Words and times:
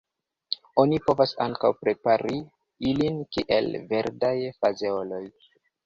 Oni 0.83 0.97
povas 1.07 1.33
ankaŭ 1.45 1.71
prepari 1.83 2.41
ilin 2.95 3.23
kiel 3.37 3.73
verdaj 3.95 4.37
fazeoloj. 4.61 5.27